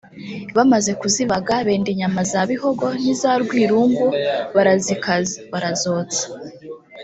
[0.55, 4.05] bamaze kuzibaga benda inyama za Bihogo n’iza Rwirungu
[4.53, 6.23] barazikaza (barazotsa)